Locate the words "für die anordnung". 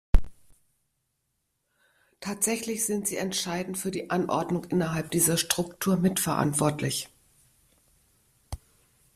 3.77-4.63